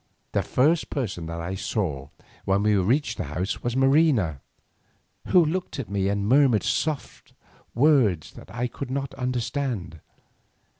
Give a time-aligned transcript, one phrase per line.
[0.31, 2.09] The first person that I saw
[2.43, 4.41] when we reached the house was Marina,
[5.27, 7.33] who looked at me and murmured some soft
[7.75, 9.99] words that I could not understand.